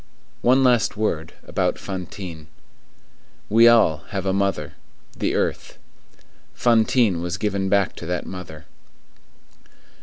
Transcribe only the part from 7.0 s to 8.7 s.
was given back to that mother.